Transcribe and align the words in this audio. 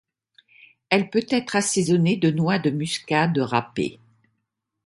Elle 0.89 1.11
peut 1.11 1.27
être 1.29 1.55
assaisonnée 1.57 2.15
de 2.17 2.31
noix 2.31 2.57
de 2.57 2.71
muscade 2.71 3.37
râpée. 3.37 3.99